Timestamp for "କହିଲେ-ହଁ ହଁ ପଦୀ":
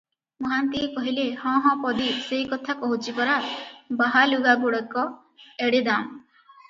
0.93-2.07